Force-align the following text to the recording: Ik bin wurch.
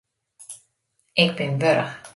Ik 1.23 1.31
bin 1.37 1.53
wurch. 1.61 1.93